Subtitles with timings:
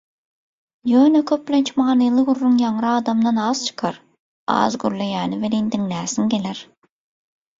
[0.91, 4.01] Ýöne köplenç manyly gürrüň ýaňra adamdan az çykar,
[4.55, 6.63] az gürleýäni welin, diňläsiň geler.